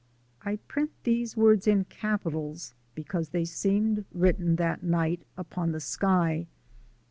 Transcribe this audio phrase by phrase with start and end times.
[0.41, 6.47] I print these words in capitals because they seemed written that night upon the sky.